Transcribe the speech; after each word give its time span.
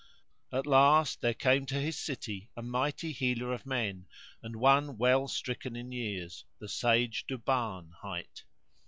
At 0.51 0.65
last 0.65 1.21
there 1.21 1.35
came 1.35 1.67
to 1.67 1.79
his 1.79 1.95
city 1.95 2.49
a 2.57 2.63
mighty 2.63 3.11
healer 3.11 3.53
of 3.53 3.67
men 3.67 4.07
and 4.41 4.55
one 4.55 4.97
well 4.97 5.27
stricken 5.27 5.75
in 5.75 5.91
years, 5.91 6.43
the 6.59 6.67
sage 6.69 7.23
Duban 7.27 7.91
hight. 8.01 8.45